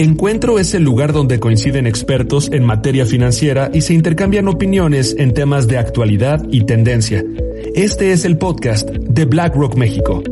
[0.00, 5.34] Encuentro es el lugar donde coinciden expertos en materia financiera y se intercambian opiniones en
[5.34, 7.24] temas de actualidad y tendencia.
[7.74, 10.22] Este es el podcast de BlackRock México.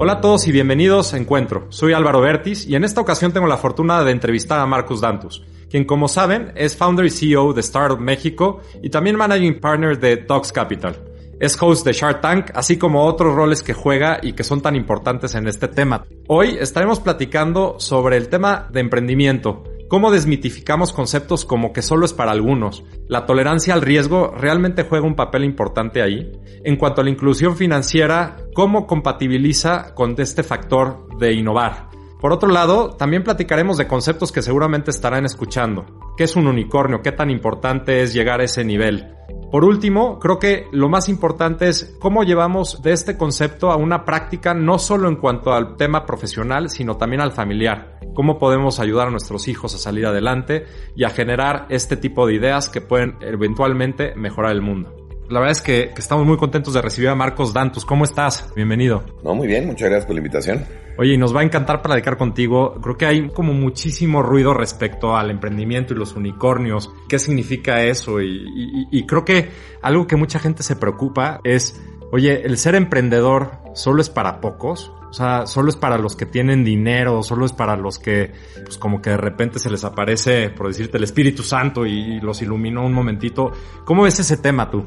[0.00, 1.66] Hola a todos y bienvenidos a Encuentro.
[1.68, 5.44] Soy Álvaro Bertis y en esta ocasión tengo la fortuna de entrevistar a Marcus Dantus
[5.70, 10.16] quien como saben es founder y CEO de Startup México y también managing partner de
[10.16, 10.96] Docs Capital.
[11.40, 14.74] Es host de Shark Tank, así como otros roles que juega y que son tan
[14.74, 16.04] importantes en este tema.
[16.26, 22.12] Hoy estaremos platicando sobre el tema de emprendimiento, cómo desmitificamos conceptos como que solo es
[22.12, 22.82] para algunos.
[23.06, 26.32] La tolerancia al riesgo realmente juega un papel importante ahí.
[26.64, 31.87] En cuanto a la inclusión financiera, cómo compatibiliza con este factor de innovar.
[32.20, 35.86] Por otro lado, también platicaremos de conceptos que seguramente estarán escuchando.
[36.16, 37.00] ¿Qué es un unicornio?
[37.00, 39.14] ¿Qué tan importante es llegar a ese nivel?
[39.52, 44.04] Por último, creo que lo más importante es cómo llevamos de este concepto a una
[44.04, 47.98] práctica no solo en cuanto al tema profesional, sino también al familiar.
[48.14, 50.66] Cómo podemos ayudar a nuestros hijos a salir adelante
[50.96, 54.97] y a generar este tipo de ideas que pueden eventualmente mejorar el mundo.
[55.30, 57.84] La verdad es que, estamos muy contentos de recibir a Marcos Dantus.
[57.84, 58.50] ¿Cómo estás?
[58.56, 59.04] Bienvenido.
[59.22, 60.64] No, muy bien, muchas gracias por la invitación.
[60.96, 62.80] Oye, y nos va a encantar platicar contigo.
[62.80, 66.90] Creo que hay como muchísimo ruido respecto al emprendimiento y los unicornios.
[67.10, 68.22] ¿Qué significa eso?
[68.22, 69.50] Y, creo que
[69.82, 71.78] algo que mucha gente se preocupa es,
[72.10, 74.92] oye, el ser emprendedor solo es para pocos.
[75.10, 78.32] O sea, solo es para los que tienen dinero, solo es para los que,
[78.64, 82.40] pues como que de repente se les aparece, por decirte, el Espíritu Santo y los
[82.40, 83.52] iluminó un momentito.
[83.84, 84.86] ¿Cómo ves ese tema tú?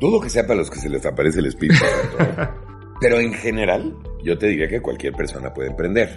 [0.00, 1.82] Dudo que sea para los que se les aparece el espíritu
[3.00, 6.08] Pero en general, yo te diría que cualquier persona puede emprender.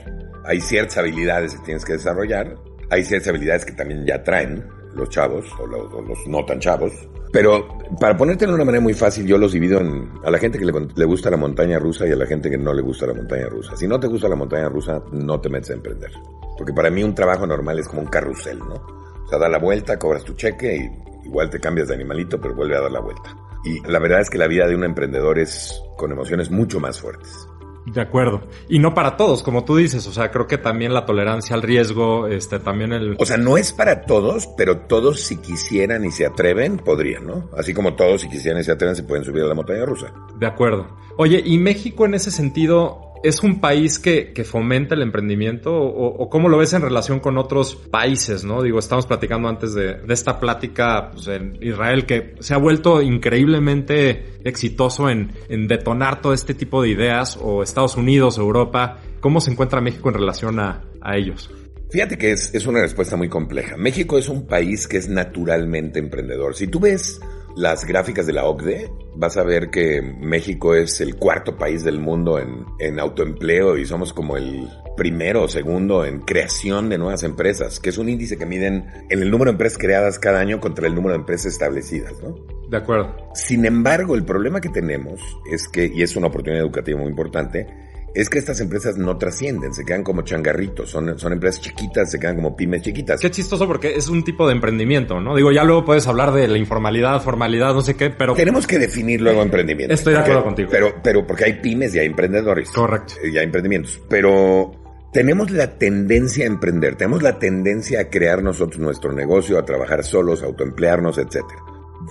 [0.46, 2.56] Hay ciertas habilidades que tienes que desarrollar.
[2.90, 6.92] Hay ciertas habilidades que también ya traen los chavos o los, no tan chavos.
[7.32, 7.68] Pero
[8.00, 10.66] para ponerte de una manera muy fácil, yo los divido en a la gente que
[10.66, 13.14] le, le, gusta la montaña rusa y a la gente que no le gusta la
[13.14, 13.76] montaña rusa.
[13.76, 16.12] Si no te gusta la montaña rusa, no te metes a emprender.
[16.58, 18.76] Porque para mí un trabajo normal es como un carrusel, ¿no?
[18.76, 22.56] O sea, da la vuelta, cobras tu cheque y igual te cambias de animalito, pero
[22.56, 23.36] vuelve a dar la vuelta.
[23.64, 27.00] Y la verdad es que la vida de un emprendedor es con emociones mucho más
[27.00, 27.48] fuertes.
[27.86, 28.42] De acuerdo.
[28.68, 30.06] Y no para todos, como tú dices.
[30.08, 33.16] O sea, creo que también la tolerancia al riesgo, este, también el...
[33.18, 37.50] O sea, no es para todos, pero todos si quisieran y se atreven, podrían, ¿no?
[37.58, 40.14] Así como todos si quisieran y se atreven, se pueden subir a la montaña rusa.
[40.38, 40.88] De acuerdo.
[41.18, 46.30] Oye, ¿y México en ese sentido ¿Es un país que, que fomenta el emprendimiento o,
[46.30, 48.62] cómo lo ves en relación con otros países, no?
[48.62, 53.02] Digo, estamos platicando antes de, de esta plática pues, en Israel que se ha vuelto
[53.02, 59.00] increíblemente exitoso en, en, detonar todo este tipo de ideas o Estados Unidos, Europa.
[59.20, 61.52] ¿Cómo se encuentra México en relación a, a ellos?
[61.90, 63.76] Fíjate que es, es una respuesta muy compleja.
[63.76, 66.56] México es un país que es naturalmente emprendedor.
[66.56, 67.20] Si tú ves
[67.60, 72.00] las gráficas de la OCDE, vas a ver que México es el cuarto país del
[72.00, 77.24] mundo en, en autoempleo y somos como el primero o segundo en creación de nuevas
[77.24, 80.62] empresas, que es un índice que miden en el número de empresas creadas cada año
[80.62, 82.34] contra el número de empresas establecidas, ¿no?
[82.70, 83.14] De acuerdo.
[83.34, 85.20] Sin embargo, el problema que tenemos
[85.52, 87.68] es que, y es una oportunidad educativa muy importante,
[88.14, 92.20] es que estas empresas no trascienden, se quedan como changarritos, son, son empresas chiquitas, se
[92.20, 93.20] quedan como pymes chiquitas.
[93.22, 95.36] Qué chistoso porque es un tipo de emprendimiento, ¿no?
[95.36, 98.34] Digo, ya luego puedes hablar de la informalidad, formalidad, no sé qué, pero...
[98.34, 99.94] Tenemos que definir luego emprendimiento.
[99.94, 100.70] Estoy de acuerdo contigo.
[100.72, 102.70] Pero, pero porque hay pymes y hay emprendedores.
[102.72, 103.16] Correcto.
[103.24, 104.02] Y hay emprendimientos.
[104.10, 104.72] Pero
[105.12, 110.04] tenemos la tendencia a emprender, tenemos la tendencia a crear nosotros nuestro negocio, a trabajar
[110.04, 111.46] solos, a autoemplearnos, etc.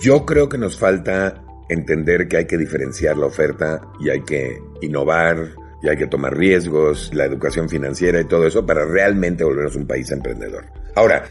[0.01, 4.61] Yo creo que nos falta entender que hay que diferenciar la oferta y hay que
[4.81, 9.75] innovar, y hay que tomar riesgos, la educación financiera y todo eso para realmente volvernos
[9.75, 10.65] un país emprendedor.
[10.95, 11.23] Ahora,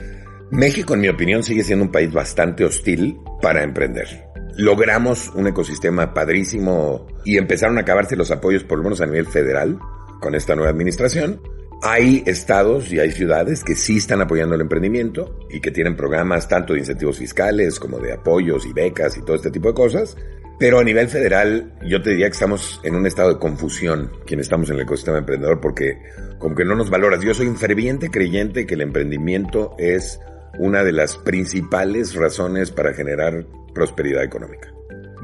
[0.51, 4.25] México, en mi opinión, sigue siendo un país bastante hostil para emprender.
[4.57, 9.27] Logramos un ecosistema padrísimo y empezaron a acabarse los apoyos, por lo menos a nivel
[9.27, 9.79] federal,
[10.21, 11.41] con esta nueva administración.
[11.83, 16.49] Hay estados y hay ciudades que sí están apoyando el emprendimiento y que tienen programas
[16.49, 20.17] tanto de incentivos fiscales como de apoyos y becas y todo este tipo de cosas.
[20.59, 24.47] Pero a nivel federal, yo te diría que estamos en un estado de confusión, quienes
[24.47, 25.99] estamos en el ecosistema emprendedor, porque
[26.39, 27.23] como que no nos valoras.
[27.23, 30.21] Yo soy un ferviente creyente que el emprendimiento es
[30.59, 34.73] una de las principales razones para generar prosperidad económica.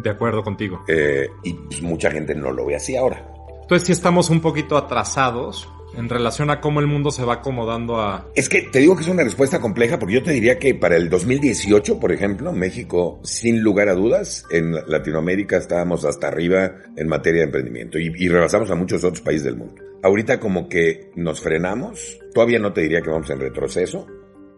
[0.02, 0.84] De acuerdo contigo.
[0.86, 3.26] Eh, y pues, mucha gente no lo ve así ahora.
[3.62, 8.00] Entonces sí estamos un poquito atrasados en relación a cómo el mundo se va acomodando
[8.00, 8.28] a...
[8.34, 10.96] Es que te digo que es una respuesta compleja porque yo te diría que para
[10.96, 17.08] el 2018, por ejemplo, México, sin lugar a dudas, en Latinoamérica estábamos hasta arriba en
[17.08, 19.82] materia de emprendimiento y, y rebasamos a muchos otros países del mundo.
[20.02, 24.06] Ahorita como que nos frenamos, todavía no te diría que vamos en retroceso,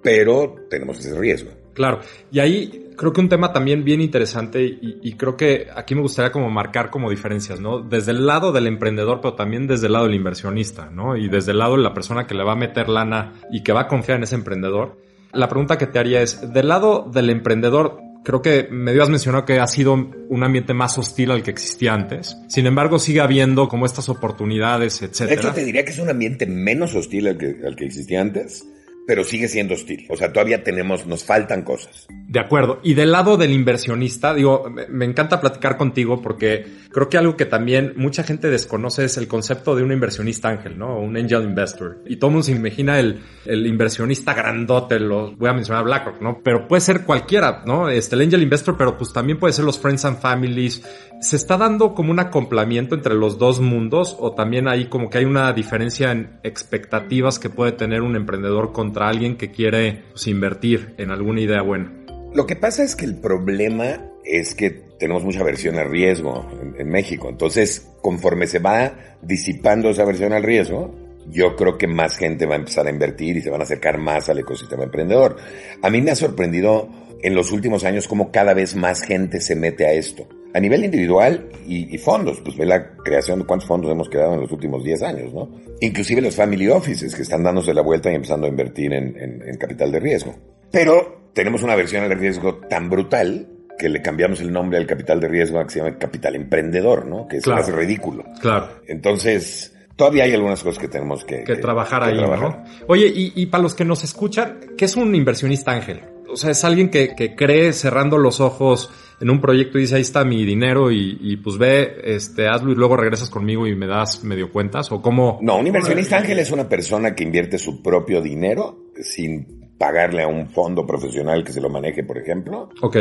[0.02, 1.50] pero tenemos ese riesgo.
[1.74, 2.00] Claro,
[2.30, 6.00] y ahí creo que un tema también bien interesante y, y, creo que aquí me
[6.00, 7.80] gustaría como marcar como diferencias, ¿no?
[7.80, 11.16] Desde el lado del emprendedor, pero también desde el lado del inversionista, ¿no?
[11.16, 13.72] Y desde el lado de la persona que le va a meter lana y que
[13.72, 14.98] va a confiar en ese emprendedor.
[15.32, 19.44] La pregunta que te haría es, del lado del emprendedor, creo que me habías mencionado
[19.44, 22.36] que ha sido un ambiente más hostil al que existía antes.
[22.48, 25.28] Sin embargo, sigue habiendo como estas oportunidades, etcétera.
[25.28, 28.20] De hecho, te diría que es un ambiente menos hostil al que, al que existía
[28.20, 28.66] antes
[29.06, 30.06] pero sigue siendo hostil.
[30.08, 32.06] O sea, todavía tenemos, nos faltan cosas.
[32.10, 32.80] De acuerdo.
[32.82, 37.46] Y del lado del inversionista, digo, me encanta platicar contigo porque creo que algo que
[37.46, 40.98] también mucha gente desconoce es el concepto de un inversionista ángel, ¿no?
[40.98, 42.02] Un angel investor.
[42.06, 46.20] Y todo el mundo se imagina el, el inversionista grandote, lo voy a mencionar BlackRock,
[46.20, 46.40] ¿no?
[46.42, 47.88] Pero puede ser cualquiera, ¿no?
[47.88, 50.82] Este, el angel investor, pero pues también puede ser los friends and families.
[51.20, 55.18] ¿Se está dando como un acoplamiento entre los dos mundos o también hay como que
[55.18, 60.26] hay una diferencia en expectativas que puede tener un emprendedor con alguien que quiere pues,
[60.26, 61.90] invertir en alguna idea buena.
[62.34, 66.78] Lo que pasa es que el problema es que tenemos mucha aversión al riesgo en,
[66.78, 67.30] en, México.
[67.30, 70.94] Entonces, conforme se va disipando esa aversión al riesgo,
[71.30, 73.96] yo creo que más gente va a empezar a invertir y se van a acercar
[73.96, 75.36] más al ecosistema emprendedor.
[75.82, 76.90] A mí me ha sorprendido
[77.22, 80.86] en los últimos años cómo cada vez más gente se mete a esto a nivel
[80.86, 84.82] individual y, fondos, pues ve la creación de cuántos fondos hemos creado en los últimos
[84.82, 85.50] 10 años, ¿no?
[85.80, 89.92] Inclusive los family offices que están dándose la vuelta y empezando a invertir en, capital
[89.92, 90.34] de riesgo.
[90.72, 93.46] Pero tenemos una versión del riesgo tan brutal
[93.78, 97.04] que le cambiamos el nombre al capital de riesgo a que se llama capital emprendedor,
[97.04, 97.28] ¿no?
[97.28, 98.24] Que es más ridículo.
[98.40, 98.80] Claro.
[98.86, 102.64] Entonces, todavía hay algunas cosas que tenemos que, que, trabajar ahí, ¿no?
[102.86, 106.00] Oye, y, y, para los que nos escuchan, ¿qué es un inversionista ángel?
[106.30, 108.90] O sea, es alguien que, que cree cerrando los ojos
[109.20, 112.74] en un proyecto y dice, ahí está mi dinero y, pues ve, este, hazlo y
[112.74, 115.38] luego regresas conmigo y me das medio cuentas o cómo...
[115.42, 120.28] No, un inversionista ángel es una persona que invierte su propio dinero sin pagarle a
[120.28, 122.70] un fondo profesional que se lo maneje, por ejemplo.
[122.82, 122.96] Ok.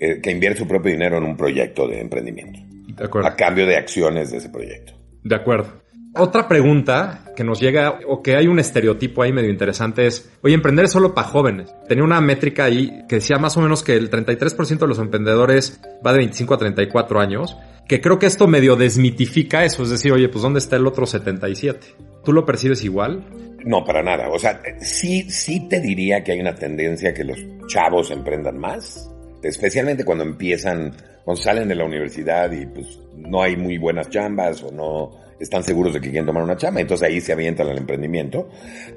[0.00, 2.60] Eh, que invierte su propio dinero en un proyecto de emprendimiento.
[2.94, 3.28] De acuerdo.
[3.28, 4.92] A cambio de acciones de ese proyecto.
[5.22, 5.82] De acuerdo.
[6.20, 10.54] Otra pregunta que nos llega o que hay un estereotipo ahí medio interesante es, oye,
[10.54, 11.72] emprender es solo para jóvenes.
[11.86, 15.80] Tenía una métrica ahí que decía más o menos que el 33% de los emprendedores
[16.04, 17.56] va de 25 a 34 años,
[17.86, 21.06] que creo que esto medio desmitifica eso, es decir, oye, pues ¿dónde está el otro
[21.06, 21.86] 77?
[22.24, 23.24] ¿Tú lo percibes igual?
[23.64, 24.28] No, para nada.
[24.28, 27.38] O sea, sí, sí te diría que hay una tendencia que los
[27.68, 29.08] chavos emprendan más,
[29.40, 34.64] especialmente cuando empiezan, cuando salen de la universidad y pues no hay muy buenas chambas
[34.64, 37.78] o no están seguros de que quieren tomar una chama, entonces ahí se avientan al
[37.78, 38.48] emprendimiento.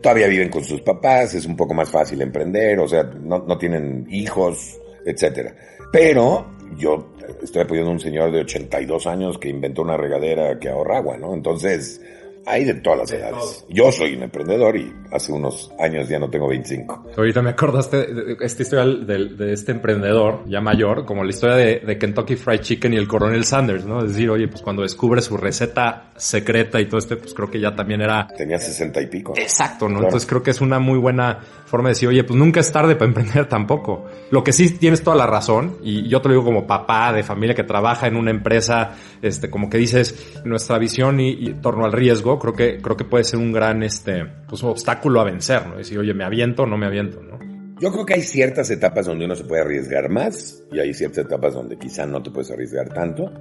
[0.02, 3.58] Todavía viven con sus papás, es un poco más fácil emprender, o sea, no, no
[3.58, 5.56] tienen hijos, etcétera.
[5.92, 6.48] Pero
[6.78, 10.98] yo estoy apoyando a un señor de 82 años que inventó una regadera que ahorra
[10.98, 11.34] agua, ¿no?
[11.34, 12.02] Entonces,
[12.46, 13.66] hay de todas las edades.
[13.70, 17.12] Yo soy un emprendedor y hace unos años ya no tengo 25.
[17.18, 21.98] Ahorita me acordaste de esta historia de, este emprendedor ya mayor, como la historia de,
[21.98, 24.00] Kentucky Fried Chicken y el coronel Sanders, ¿no?
[24.04, 27.60] Es decir, oye, pues cuando descubre su receta secreta y todo este, pues creo que
[27.60, 28.28] ya también era...
[28.36, 29.34] Tenía 60 y pico.
[29.38, 30.04] Exacto, ¿no?
[30.04, 31.40] Entonces creo que es una muy buena
[31.72, 34.06] forma de decir, oye, pues nunca es tarde para emprender tampoco.
[34.30, 37.24] Lo que sí tienes toda la razón, y yo te lo digo como papá de
[37.24, 38.92] familia que trabaja en una empresa,
[39.22, 43.24] este, como que dices, nuestra visión y, torno al riesgo, creo que, creo que puede
[43.24, 45.78] ser un gran, este, pues, obstáculo a vencer, ¿no?
[45.78, 47.40] Decir, oye, me aviento o no me aviento, ¿no?
[47.80, 51.26] Yo creo que hay ciertas etapas donde uno se puede arriesgar más y hay ciertas
[51.26, 53.32] etapas donde quizá no te puedes arriesgar tanto,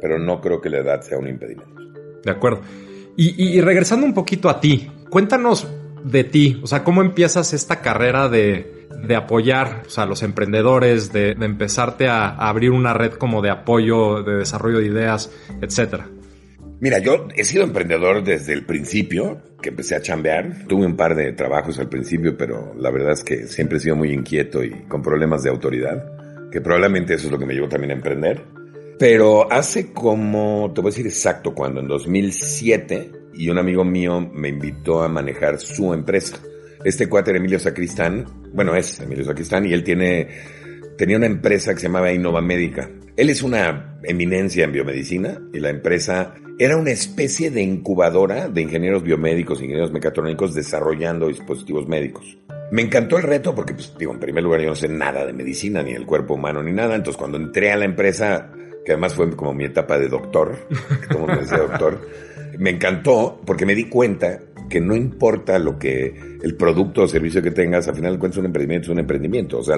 [0.00, 1.80] pero no creo que la edad sea un impedimento.
[2.24, 2.62] De acuerdo.
[3.16, 5.68] Y, y regresando un poquito a ti, cuéntanos
[6.02, 10.22] de ti, o sea, cómo empiezas esta carrera de, de apoyar o sea, a los
[10.22, 14.86] emprendedores, de, de empezarte a, a, abrir una red como de apoyo, de desarrollo de
[14.86, 16.08] ideas, etcétera.
[16.84, 20.66] Mira, yo he sido emprendedor desde el principio, que empecé a chambear.
[20.68, 23.96] Tuve un par de trabajos al principio, pero la verdad es que siempre he sido
[23.96, 27.70] muy inquieto y con problemas de autoridad, que probablemente eso es lo que me llevó
[27.70, 28.44] también a emprender.
[28.98, 34.20] Pero hace como, te voy a decir exacto, cuando en 2007, y un amigo mío
[34.20, 36.38] me invitó a manejar su empresa.
[36.84, 40.28] Este cuate Emilio Sacristán, bueno, es Emilio Sacristán, y él tiene,
[40.96, 42.90] tenía una empresa que se llamaba Innova Médica.
[43.16, 48.62] Él es una eminencia en biomedicina y la empresa era una especie de incubadora de
[48.62, 52.38] ingenieros biomédicos, ingenieros mecatrónicos desarrollando dispositivos médicos.
[52.70, 55.32] Me encantó el reto porque, pues, digo, en primer lugar yo no sé nada de
[55.32, 56.94] medicina, ni del cuerpo humano, ni nada.
[56.94, 58.50] Entonces cuando entré a la empresa,
[58.84, 60.56] que además fue como mi etapa de doctor,
[61.40, 62.00] decía doctor,
[62.58, 64.40] me encantó porque me di cuenta
[64.74, 68.38] que no importa lo que el producto o servicio que tengas, al final de cuentas
[68.38, 69.58] un emprendimiento es un emprendimiento.
[69.58, 69.76] O sea,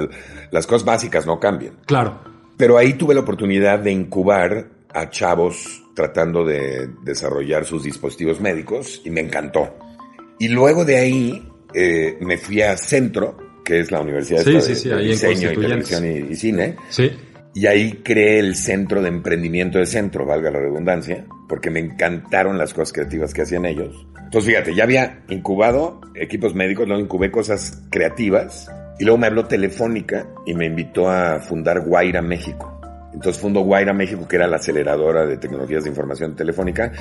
[0.50, 1.74] las cosas básicas no cambian.
[1.84, 2.18] Claro.
[2.56, 9.02] Pero ahí tuve la oportunidad de incubar a chavos tratando de desarrollar sus dispositivos médicos
[9.04, 9.76] y me encantó.
[10.38, 14.68] Y luego de ahí eh, me fui a Centro, que es la Universidad Sí, sí,
[14.70, 15.56] de, sí, de Diseño y.
[15.56, 16.76] Televisión y, y Cine.
[16.88, 17.10] Sí.
[17.52, 22.58] Y ahí creé el centro de emprendimiento de centro, valga la redundancia, porque me encantaron
[22.58, 24.06] las cosas creativas que hacían ellos.
[24.24, 29.44] Entonces, fíjate, ya había incubado equipos médicos, luego incubé cosas creativas, y luego me habló
[29.46, 32.72] Telefónica y me invitó a fundar Guaira México.
[33.12, 36.92] Entonces fundó Guaira México, que era la aceleradora de tecnologías de información telefónica,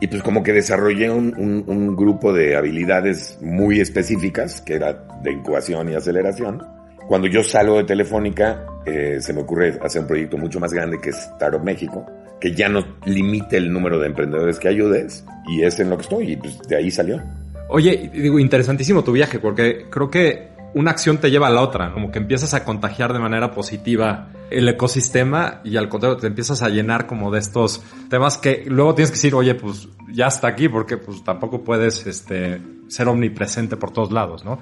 [0.00, 5.04] y pues como que desarrollé un, un- un grupo de habilidades muy específicas, que era
[5.22, 6.62] de incubación y aceleración.
[7.06, 10.98] Cuando yo salgo de Telefónica, eh, se me ocurre hacer un proyecto mucho más grande
[11.00, 12.06] que es Startup México,
[12.42, 16.02] que ya no limite el número de emprendedores que ayudes, y es en lo que
[16.02, 17.22] estoy, y pues de ahí salió.
[17.68, 21.92] Oye, digo, interesantísimo tu viaje, porque creo que una acción te lleva a la otra,
[21.92, 26.64] como que empiezas a contagiar de manera positiva el ecosistema y al contrario te empiezas
[26.64, 27.80] a llenar como de estos
[28.10, 32.04] temas que luego tienes que decir, oye, pues ya está aquí, porque pues tampoco puedes
[32.08, 34.58] este, ser omnipresente por todos lados, ¿no?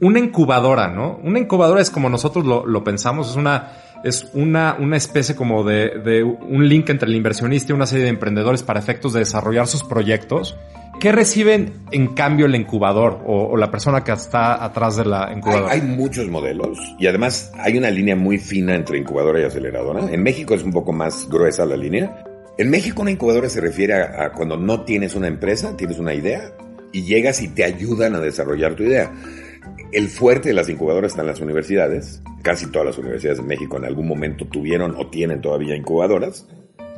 [0.00, 1.18] Una incubadora, ¿no?
[1.22, 3.72] Una incubadora es como nosotros lo pensamos, es una,
[4.04, 8.04] es una, una especie como de, de un link entre el inversionista y una serie
[8.04, 10.56] de emprendedores para efectos de desarrollar sus proyectos.
[11.00, 15.26] ¿Qué reciben en cambio el incubador o, o la persona que está atrás de la
[15.26, 15.72] Hay, incubadora?
[15.72, 20.12] hay muchos modelos y además hay una línea muy fina entre incubadora y aceleradora.
[20.12, 22.24] En México es un poco más gruesa la línea.
[22.58, 26.14] En México una incubadora se refiere a, a cuando no tienes una empresa, tienes una
[26.14, 26.52] idea
[26.92, 29.10] y llegas y te ayudan a desarrollar tu idea.
[29.92, 32.22] El fuerte de las incubadoras está en las universidades.
[32.42, 36.48] Casi todas las universidades de México en algún momento tuvieron o tienen todavía incubadoras.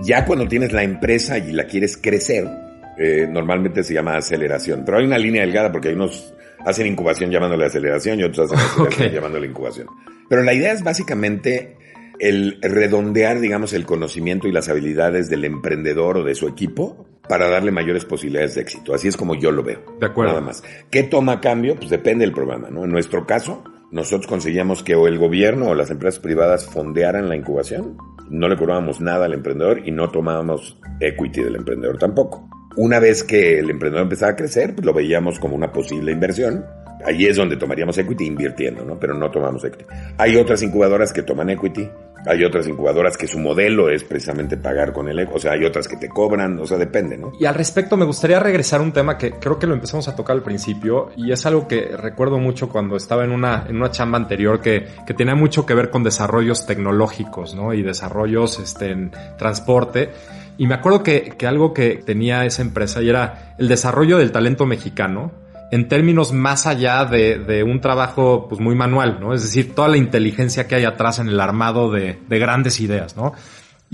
[0.00, 2.48] Ya cuando tienes la empresa y la quieres crecer,
[2.96, 4.84] eh, normalmente se llama aceleración.
[4.84, 6.32] Pero hay una línea delgada porque hay unos
[6.64, 9.12] hacen incubación llamándole aceleración y otros hacen aceleración Ok.
[9.14, 9.88] llamándole incubación.
[10.28, 11.76] Pero la idea es básicamente
[12.20, 17.48] el redondear, digamos, el conocimiento y las habilidades del emprendedor o de su equipo para
[17.48, 18.94] darle mayores posibilidades de éxito.
[18.94, 19.80] Así es como yo lo veo.
[20.00, 20.32] De acuerdo.
[20.32, 20.62] Nada más.
[20.90, 21.76] ¿Qué toma a cambio?
[21.76, 22.84] Pues depende del programa, ¿no?
[22.84, 27.36] En nuestro caso, nosotros conseguíamos que o el gobierno o las empresas privadas fondearan la
[27.36, 27.96] incubación,
[28.28, 32.48] no le cobrábamos nada al emprendedor y no tomábamos equity del emprendedor tampoco.
[32.76, 36.64] Una vez que el emprendedor empezaba a crecer, pues lo veíamos como una posible inversión.
[37.06, 38.98] Ahí es donde tomaríamos equity invirtiendo, ¿no?
[38.98, 39.84] Pero no tomamos equity.
[40.18, 41.88] Hay otras incubadoras que toman equity,
[42.26, 45.64] hay otras incubadoras que su modelo es precisamente pagar con el equity, o sea, hay
[45.64, 47.32] otras que te cobran, o sea, depende, ¿no?
[47.38, 50.16] Y al respecto me gustaría regresar a un tema que creo que lo empezamos a
[50.16, 53.90] tocar al principio y es algo que recuerdo mucho cuando estaba en una, en una
[53.90, 57.74] chamba anterior que, que tenía mucho que ver con desarrollos tecnológicos, ¿no?
[57.74, 60.10] Y desarrollos este, en transporte.
[60.56, 64.32] Y me acuerdo que, que algo que tenía esa empresa y era el desarrollo del
[64.32, 65.43] talento mexicano
[65.74, 69.34] en términos más allá de, un trabajo pues muy manual, ¿no?
[69.34, 73.16] Es decir, toda la inteligencia que hay atrás en el armado de, de grandes ideas,
[73.16, 73.32] ¿no?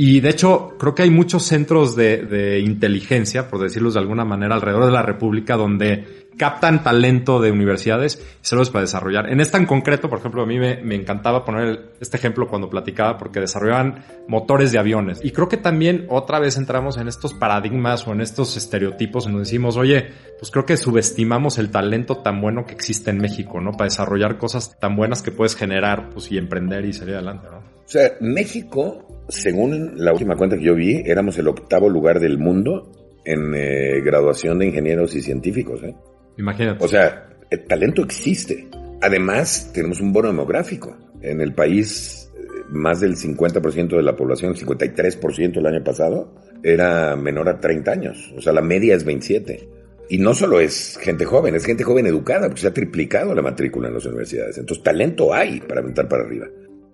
[0.02, 4.54] Y de hecho, creo que hay muchos centros de, inteligencia, por decirlos de alguna manera,
[4.54, 9.30] alrededor de la República, donde captan talento de universidades y se los para desarrollar.
[9.30, 12.71] En esta en concreto, por ejemplo, a mí me, me encantaba poner este ejemplo cuando
[12.71, 15.21] platicaba porque desarrollaban motores de aviones.
[15.23, 19.33] Y creo que también otra vez entramos en estos paradigmas o en estos estereotipos en
[19.33, 20.07] donde decimos, oye,
[20.38, 23.73] pues creo que subestimamos el talento tan bueno que existe en México, ¿no?
[23.73, 27.59] Para desarrollar cosas tan buenas que puedes generar, pues, y emprender y salir adelante, ¿no?
[27.59, 32.38] O sea, México, según la última cuenta que yo vi, éramos el octavo lugar del
[32.38, 32.92] mundo
[33.25, 35.82] en eh, graduación de ingenieros y científicos.
[35.82, 35.94] ¿eh?
[36.37, 36.84] Imagínate.
[36.84, 38.68] O sea, el talento existe.
[39.02, 40.96] Además, tenemos un bono demográfico.
[41.22, 47.16] En el país, eh, más del 50% de la población, 53% el año pasado, era
[47.16, 48.32] menor a 30 años.
[48.37, 49.68] O sea, la media es 27.
[50.08, 53.42] Y no solo es gente joven, es gente joven educada, porque se ha triplicado la
[53.42, 54.58] matrícula en las universidades.
[54.58, 56.49] Entonces, talento hay para aventar para arriba.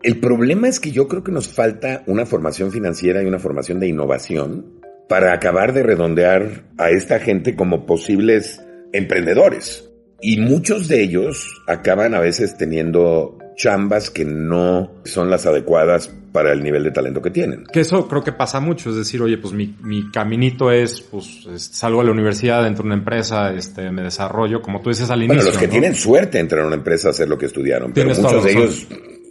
[0.07, 3.81] El problema es que yo creo que nos falta una formación financiera y una formación
[3.81, 4.65] de innovación
[5.09, 9.91] para acabar de redondear a esta gente como posibles emprendedores.
[10.21, 16.53] Y muchos de ellos acaban a veces teniendo chambas que no son las adecuadas para
[16.53, 17.65] el nivel de talento que tienen.
[17.73, 21.47] Que eso creo que pasa mucho, es decir, oye, pues mi, mi caminito es, pues,
[21.53, 25.11] es- salgo de la universidad, entro en una empresa, este, me desarrollo, como tú dices
[25.11, 25.37] al inicio.
[25.37, 25.71] Bueno, los que ¿no?
[25.73, 28.53] tienen suerte entran a una empresa a hacer lo que estudiaron, pero Tienes muchos de
[28.53, 28.87] ellos,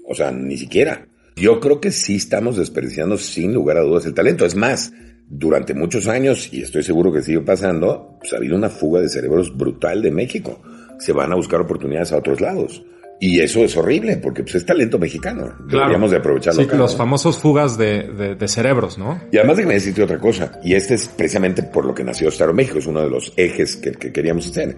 [0.08, 1.08] o sea, ni siquiera.
[1.36, 4.46] Yo creo que sí estamos desperdiciando sin lugar a dudas el talento.
[4.46, 4.94] Es más,
[5.28, 9.10] durante muchos años, y estoy seguro que sigue pasando, pues ha habido una fuga de
[9.10, 10.62] cerebros brutal de México.
[11.00, 12.84] Se van a buscar oportunidades a otros lados.
[13.20, 15.54] Y eso es horrible, porque pues, es talento mexicano.
[15.70, 16.62] Deberíamos de aprovecharlo.
[16.62, 16.98] Sí, acá, los ¿no?
[16.98, 19.22] famosos fugas de, de- de cerebros, ¿no?
[19.32, 22.54] Y además déjame decirte otra cosa, y este es precisamente por lo que nació Star
[22.54, 24.78] México, es uno de los ejes que, que queríamos hacer.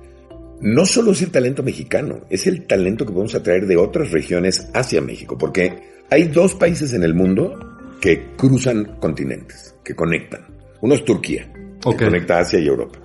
[0.62, 4.68] No solo es el talento mexicano, es el talento que podemos atraer de otras regiones
[4.74, 5.74] hacia México, porque
[6.10, 7.58] hay dos países en el mundo
[8.02, 10.42] que cruzan continentes, que conectan.
[10.82, 13.00] Uno es Turquía, que conecta Asia y Europa.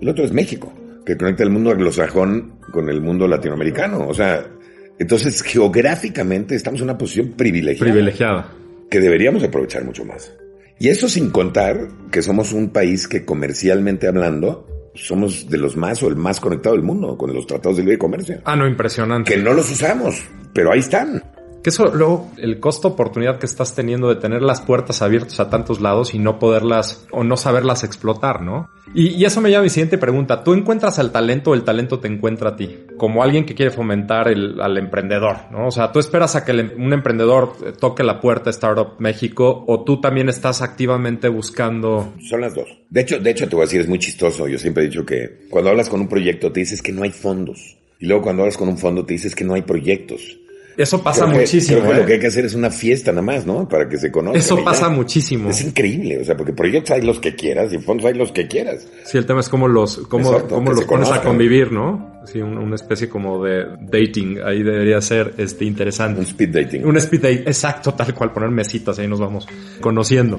[0.00, 0.72] El otro es México,
[1.04, 4.06] que conecta el mundo anglosajón con el mundo latinoamericano.
[4.06, 4.46] O sea,
[4.98, 7.92] Entonces, geográficamente estamos en una posición privilegiada.
[7.92, 8.52] Privilegiada.
[8.90, 10.34] Que deberíamos aprovechar mucho más.
[10.80, 14.66] Y eso sin contar que somos un país que comercialmente hablando,
[15.06, 17.98] somos de los más o el más conectado del mundo con los tratados de libre
[17.98, 18.40] comercio.
[18.44, 19.32] Ah, no, impresionante.
[19.32, 21.22] Que no los usamos, pero ahí están.
[21.62, 25.50] Que eso luego, el costo oportunidad que estás teniendo de tener las puertas abiertas a
[25.50, 28.68] tantos lados y no poderlas o no saberlas explotar, ¿no?
[28.94, 30.44] Y, eso me lleva a mi siguiente pregunta.
[30.44, 32.78] ¿Tú encuentras al talento o el talento te encuentra a ti?
[32.96, 35.66] Como alguien que quiere fomentar el, al emprendedor, ¿no?
[35.66, 39.64] O sea, ¿tú esperas a que el- un emprendedor toque la puerta a Startup México
[39.66, 42.14] o tú también estás activamente buscando...
[42.28, 42.68] Son las dos.
[42.88, 44.48] De hecho, de hecho, te voy a decir, es muy chistoso.
[44.48, 47.10] Yo siempre he dicho que cuando hablas con un proyecto te dices que no hay
[47.10, 47.76] fondos.
[47.98, 50.38] Y luego cuando hablas con un fondo te dices que no hay proyectos.
[50.78, 51.80] Eso pasa Creo que- muchísimo.
[51.80, 52.00] creo que ¿eh?
[52.02, 53.68] lo que hay que hacer es una fiesta nada más, ¿no?
[53.68, 54.38] Para que se conozcan.
[54.40, 54.64] Eso ya.
[54.64, 55.50] pasa muchísimo.
[55.50, 58.46] Es increíble, o sea, porque proyectos hay los que quieras y fondos hay los que
[58.46, 58.86] quieras.
[59.04, 62.20] Sí, el tema es cómo los, cómo, Exacto, cómo los pones a convivir, ¿no?
[62.32, 64.38] Sí, un- una especie como de dating.
[64.44, 66.20] Ahí debería ser este interesante.
[66.20, 66.84] Un speed dating.
[66.86, 69.48] Un speed date, exacto, tal cual, poner mesitas, ahí nos vamos
[69.80, 70.38] conociendo.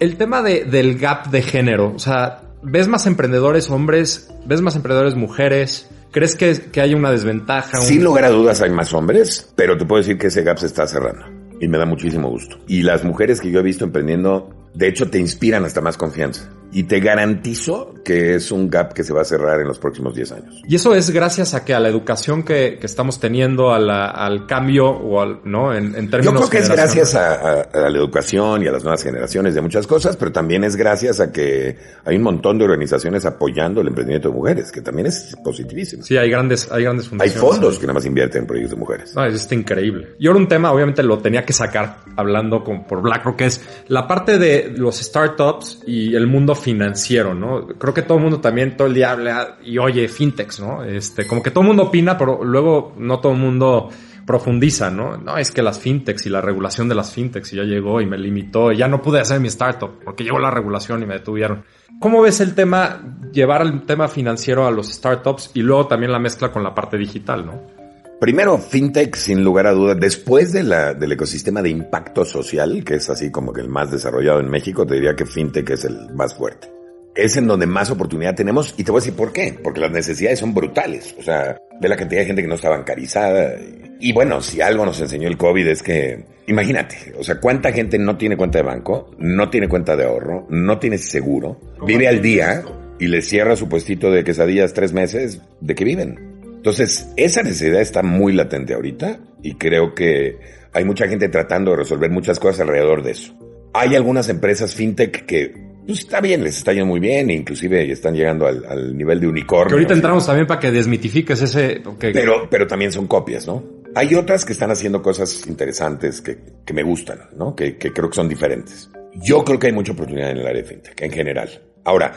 [0.00, 4.30] El tema de, del gap de género, o sea, ¿ves más emprendedores hombres?
[4.46, 5.90] ¿Ves más emprendedores mujeres?
[6.10, 7.80] ¿Crees que, que hay una desventaja?
[7.80, 10.66] Sin lugar a dudas hay más hombres, pero te puedo decir que ese gap se
[10.66, 11.26] está cerrando.
[11.60, 12.58] Y me da muchísimo gusto.
[12.66, 16.48] Y las mujeres que yo he visto emprendiendo, de hecho, te inspiran hasta más confianza.
[16.70, 20.14] Y te garantizo que es un gap que se va a cerrar en los próximos
[20.14, 20.62] 10 años.
[20.66, 24.06] Y eso es gracias a que a la educación que, que estamos teniendo, a la-
[24.10, 25.74] al cambio o al, ¿no?
[25.74, 28.72] En, en Yo términos creo que es gracias a, a- a la educación y a
[28.72, 32.58] las nuevas generaciones de muchas cosas, pero también es gracias a que hay un montón
[32.58, 36.02] de organizaciones apoyando el emprendimiento de mujeres, que también es positivísimo.
[36.02, 37.40] Sí, hay grandes, hay grandes Hay fundaciones.
[37.42, 39.14] fondos que nada más invierten en proyectos de mujeres.
[39.14, 40.14] No, es está increíble.
[40.18, 43.60] Y ahora un tema, obviamente lo tenía que sacar hablando con, por BlackRock, que es
[43.88, 47.66] la parte de los startups y el mundo financiero, ¿no?
[47.66, 50.84] Creo que todo el mundo también todo el día habla y oye fintechs, ¿no?
[50.84, 53.88] Este, como que todo el mundo opina, pero luego no todo el mundo
[54.26, 55.16] profundiza, ¿no?
[55.16, 58.18] No, es que las fintechs y la regulación de las fintechs ya llegó y me
[58.18, 61.64] limitó y ya no pude hacer mi startup porque llegó la regulación y me detuvieron.
[61.98, 63.00] ¿Cómo ves el tema,
[63.32, 66.98] llevar el tema financiero a los startups y luego también la mezcla con la parte
[66.98, 67.77] digital, ¿no?
[68.20, 72.96] Primero, fintech, sin lugar a dudas, después de la, del ecosistema de impacto social, que
[72.96, 76.12] es así como que el más desarrollado en México, te diría que fintech es el
[76.14, 76.68] más fuerte.
[77.14, 79.56] Es en donde más oportunidad tenemos y te voy a decir por qué.
[79.62, 81.14] Porque las necesidades son brutales.
[81.16, 83.56] O sea, ve la cantidad de gente que no está bancarizada.
[84.00, 87.98] Y, bueno, si algo nos enseñó el COVID es que, imagínate, o sea, cuánta gente
[87.98, 92.20] no tiene cuenta de banco, no tiene cuenta de ahorro, no tiene seguro, vive al
[92.20, 92.64] día
[92.98, 96.27] y le cierra su puestito de quesadillas tres meses de que viven.
[96.58, 100.36] Entonces, esa necesidad está muy latente ahorita y creo que
[100.72, 103.34] hay mucha gente tratando de resolver muchas cosas alrededor de eso.
[103.72, 105.54] Hay algunas empresas fintech que,
[105.86, 109.28] pues está bien, les está yendo muy bien, inclusive están llegando al, al nivel de
[109.28, 109.68] unicornio.
[109.68, 111.80] Que ahorita entramos también para que desmitifiques ese...
[111.98, 113.64] que- Pero, pero también son copias, ¿no?
[113.94, 117.54] Hay otras que están haciendo cosas interesantes que, que me gustan, ¿no?
[117.56, 118.90] Que, que creo que son diferentes.
[119.14, 121.48] Yo creo que hay mucha oportunidad en el área de fintech, en general.
[121.84, 122.12] Ahora,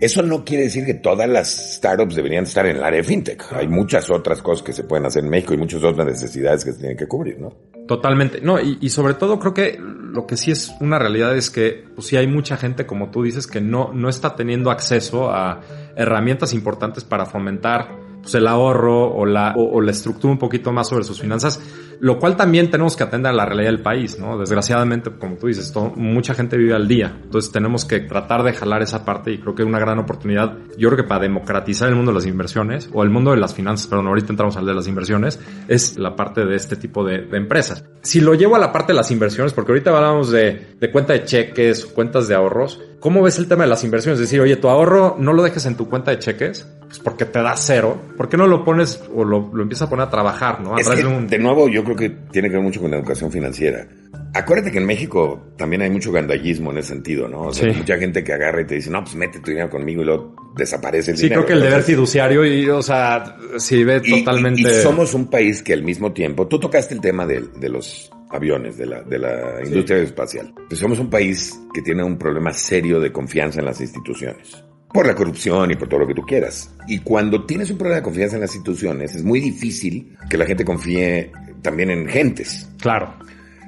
[0.00, 3.52] eso no quiere decir que todas las startups deberían estar en el área de fintech.
[3.52, 6.72] Hay muchas otras cosas que se pueden hacer en México y muchas otras necesidades que
[6.72, 7.54] se tienen que cubrir, ¿no?
[7.88, 8.40] Totalmente.
[8.40, 11.84] No, y, y sobre todo creo que lo que sí es una realidad es que
[11.94, 15.60] pues sí hay mucha gente, como tú dices, que no, no está teniendo acceso a
[15.96, 17.88] herramientas importantes para fomentar
[18.20, 21.60] pues, el ahorro o la, o, o la estructura un poquito más sobre sus finanzas,
[22.00, 24.38] lo cual también tenemos que atender a la realidad del país, ¿no?
[24.38, 27.18] Desgraciadamente, como tú dices, todo- mucha gente vive al día.
[27.24, 30.56] Entonces tenemos que tratar de jalar esa parte y creo que es una gran oportunidad,
[30.78, 33.54] yo creo que para democratizar el mundo de las inversiones o el mundo de las
[33.54, 37.22] finanzas, perdón, ahorita entramos al de las inversiones, es la parte de este tipo de,
[37.22, 37.84] de empresas.
[38.02, 41.12] Si lo llevo a la parte de las inversiones, porque ahorita hablábamos de, de cuenta
[41.12, 44.20] de cheques, cuentas de ahorros, ¿cómo ves el tema de las inversiones?
[44.20, 47.24] Es decir, oye, tu ahorro no lo dejes en tu cuenta de cheques, pues porque
[47.24, 48.00] te da cero.
[48.16, 50.76] ¿Por qué no lo pones o lo, lo empiezas a poner a trabajar, no?
[50.76, 51.26] A Es través que, de un...
[51.26, 53.86] de nuevo, yo creo que tiene que ver mucho con la educación financiera.
[54.34, 57.42] Acuérdate que en México también hay mucho gandallismo en ese sentido, ¿no?
[57.44, 57.78] O sea, Sí.
[57.78, 60.36] mucha gente que agarra y te dice, no, pues mete tu dinero conmigo y luego
[60.56, 61.44] desaparece el Sí, dinero.
[61.44, 64.60] creo que el deber fiduciario y, o sea, si ve y- totalmente...
[64.60, 67.68] Y, y somos un país que al mismo tiempo, tú tocaste el tema de, de
[67.70, 70.52] los aviones, de la, de la industria espacial.
[70.68, 74.62] Pues somos un país que tiene un problema serio de confianza en las instituciones.
[74.92, 76.74] Por la corrupción y por todo lo que tú quieras.
[76.88, 80.46] Y cuando tienes un problema de confianza en las instituciones, es muy difícil que la
[80.46, 81.32] gente confíe
[81.66, 82.68] también en gentes.
[82.80, 83.12] Claro.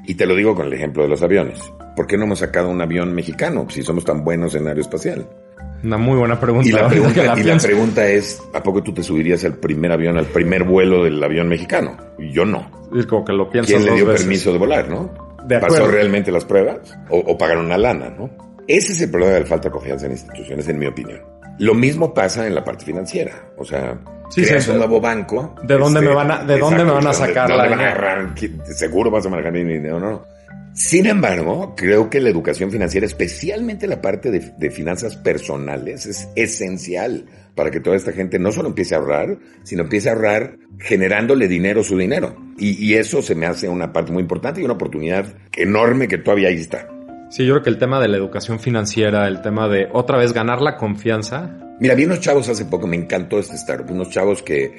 [0.06, 1.58] Y te lo digo con el ejemplo de los aviones.
[1.96, 5.28] ¿Por qué no hemos sacado un avión mexicano si somos tan buenos en aeroespacial?
[5.82, 6.68] Una muy buena pregunta.
[6.68, 7.66] Y la pregunta, la y la pienso.
[7.66, 11.48] pregunta es, ¿a poco tú te subirías al primer avión, al primer vuelo del avión
[11.48, 11.96] mexicano?
[12.18, 12.70] Y Yo no.
[12.96, 14.22] Es como que lo piensas ¿Quién le dio veces.
[14.22, 15.36] permiso de volar, no?
[15.44, 16.96] De ¿Pasó realmente las pruebas?
[17.10, 18.30] ¿O, o pagaron una lana, no?
[18.66, 21.20] Ese es el problema de la falta de confianza en instituciones, en mi opinión.
[21.58, 23.50] Lo mismo pasa en la parte financiera.
[23.56, 23.98] O sea,
[24.30, 25.54] Sí, creas sí, un nuevo banco.
[25.62, 27.80] ¿De dónde este, me van a- de dónde me van a ¿de sacar la van
[27.80, 28.34] a
[28.76, 30.24] Seguro vas a manejar mi dinero, ¿no?
[30.74, 36.28] Sin embargo, creo que la educación financiera, especialmente la parte de, de finanzas personales, es
[36.36, 37.24] esencial
[37.56, 41.48] para que toda esta gente no solo empiece a ahorrar, sino empiece a ahorrar generándole
[41.48, 42.36] dinero su dinero.
[42.58, 46.18] Y, y eso se me hace una parte muy importante y una oportunidad enorme que
[46.18, 46.86] todavía ahí está.
[47.30, 50.32] Sí, yo creo que el tema de la educación financiera, el tema de otra vez
[50.32, 51.50] ganar la confianza.
[51.78, 54.74] Mira, vi unos chavos hace poco, me encantó este startup, unos chavos que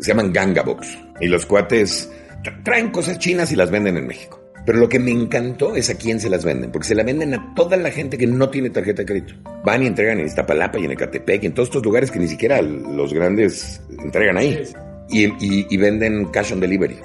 [0.00, 0.98] se llaman Gangabox.
[1.20, 2.10] Y los cuates
[2.42, 4.38] tra- traen cosas chinas y las venden en México.
[4.64, 7.34] Pero lo que me encantó es a quién se las venden, porque se la venden
[7.34, 9.34] a toda la gente que no tiene tarjeta de crédito.
[9.64, 12.28] Van y entregan en Iztapalapa y en Ecatepec y en todos estos lugares que ni
[12.28, 14.62] siquiera los grandes entregan ahí.
[15.10, 16.96] Y, y- y venden cash on delivery.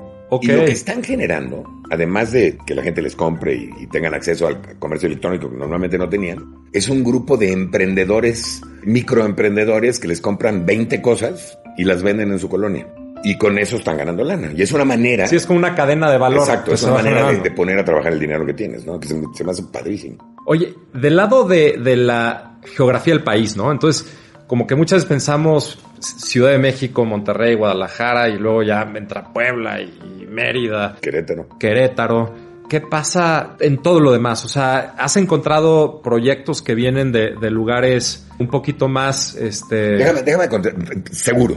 [0.42, 4.14] Y lo que están generando, además de que la gente les compre y, y tengan
[4.14, 10.08] acceso al comercio electrónico que normalmente no tenían, es un grupo de emprendedores, microemprendedores que
[10.08, 12.88] les compran 20 cosas y las venden en su colonia.
[13.24, 14.52] Y con eso están ganando lana.
[14.56, 15.28] Y es una manera...
[15.28, 16.42] Sí, es como una cadena de valor.
[16.42, 19.00] exacto, es se una manera de poner a trabajar el dinero que tienes, ¿no?
[19.00, 20.18] Que se, se me hace padrísimo.
[20.46, 23.72] Oye, del lado de, de la geografía del país, ¿no?
[23.72, 24.06] Entonces,
[24.48, 29.82] como que muchas veces pensamos Ciudad de México, Monterrey, Guadalajara y luego ya entra Puebla
[29.82, 31.50] y Mérida, Querétaro.
[31.60, 32.48] Querétaro.
[32.70, 34.44] ¿Qué pasa en todo lo demás?
[34.44, 39.96] O sea, ¿has encontrado proyectos que vienen de, de lugares un poquito más, este...
[39.96, 40.74] Déjame, déjame contar,
[41.12, 41.56] seguro,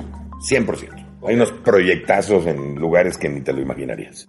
[0.49, 1.07] 100%.
[1.27, 4.27] Hay unos proyectazos en lugares que ni te lo imaginarías.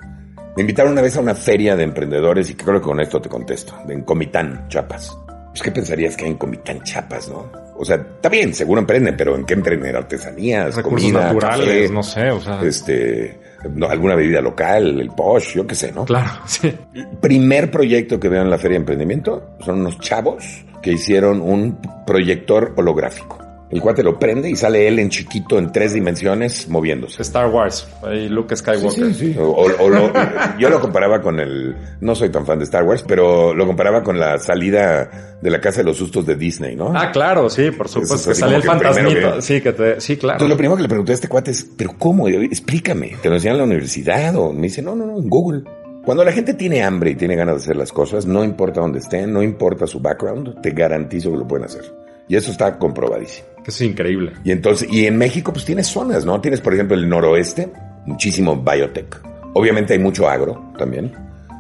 [0.56, 3.30] Me invitaron una vez a una feria de emprendedores y creo que con esto te
[3.30, 5.18] contesto, en Comitán, Chiapas.
[5.52, 7.61] Pues, ¿qué pensarías que hay en Comitán, Chiapas, no?
[7.82, 9.96] O sea, está bien, seguro emprenden, pero ¿en qué emprenden?
[9.96, 12.62] Artesanías, recursos comida, naturales, café, no sé, o sea...
[12.62, 13.40] este,
[13.74, 16.06] no, alguna bebida local, el posh, yo qué sé, ¿no?
[16.06, 16.72] Claro, sí.
[17.20, 21.80] primer proyecto que veo en la Feria de Emprendimiento son unos chavos que hicieron un
[22.06, 23.41] proyector holográfico.
[23.72, 27.22] El cuate lo prende y sale él en chiquito en tres dimensiones moviéndose.
[27.22, 29.40] Star Wars, ahí Luke Skywalker.
[29.40, 30.12] O, o- o lo-
[30.60, 34.04] yo lo comparaba con el, no soy tan fan de Star Wars, pero lo comparaba
[34.04, 36.92] con la salida de la Casa de los Sustos de Disney, ¿no?
[36.94, 39.36] Ah, claro, sí, por Eso es supuesto, que sale el fantasmito.
[39.36, 40.36] que- Sí, que te, sí, claro.
[40.36, 42.28] Entonces lo primero que le pregunté a este cuate es, pero ¿cómo?
[42.28, 43.16] Explícame.
[43.22, 44.36] ¿Te lo enseñan en la universidad?
[44.36, 45.64] O me dice, no, no, no, en Google.
[46.04, 49.00] Cuando la gente tiene hambre y tiene ganas de hacer las cosas, no importa dónde
[49.00, 51.84] estén, no importa su background, te garantizo que lo pueden hacer.
[52.32, 53.46] Y eso está comprobadísimo.
[53.66, 54.32] Es increíble.
[54.46, 56.40] Y entonces, y en México pues tienes zonas, ¿no?
[56.40, 57.70] Tienes, por ejemplo, el noroeste,
[58.06, 59.22] muchísimo biotech.
[59.54, 61.12] Obviamente hay mucho agro también.